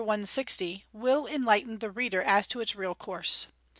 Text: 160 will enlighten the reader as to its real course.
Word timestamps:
160 0.01 0.83
will 0.93 1.27
enlighten 1.27 1.77
the 1.77 1.91
reader 1.91 2.23
as 2.23 2.47
to 2.47 2.59
its 2.59 2.75
real 2.75 2.95
course. 2.95 3.45